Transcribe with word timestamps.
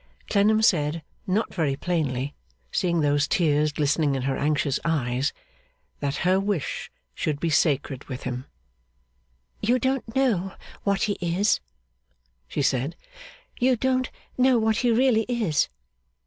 Clennam 0.31 0.63
said 0.63 1.03
not 1.27 1.53
very 1.53 1.75
plainly, 1.75 2.33
seeing 2.71 3.01
those 3.01 3.27
tears 3.27 3.71
glistening 3.71 4.15
in 4.15 4.23
her 4.23 4.35
anxious 4.35 4.79
eyes 4.83 5.31
that 5.99 6.15
her 6.25 6.39
wish 6.39 6.91
should 7.13 7.39
be 7.39 7.51
sacred 7.51 8.05
with 8.05 8.23
him. 8.23 8.45
'You 9.61 9.77
don't 9.77 10.15
know 10.15 10.53
what 10.83 11.03
he 11.03 11.19
is,' 11.21 11.59
she 12.47 12.63
said; 12.63 12.95
'you 13.59 13.75
don't 13.75 14.09
know 14.39 14.57
what 14.57 14.77
he 14.77 14.89
really 14.89 15.21
is. 15.29 15.69